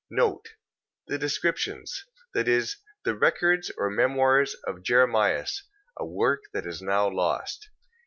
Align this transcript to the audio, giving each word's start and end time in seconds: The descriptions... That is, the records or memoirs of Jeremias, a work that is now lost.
The 0.09 1.19
descriptions... 1.19 2.05
That 2.33 2.47
is, 2.47 2.77
the 3.05 3.15
records 3.15 3.69
or 3.77 3.91
memoirs 3.91 4.55
of 4.65 4.81
Jeremias, 4.81 5.61
a 5.95 6.07
work 6.07 6.45
that 6.53 6.65
is 6.65 6.81
now 6.81 7.07
lost. 7.07 7.69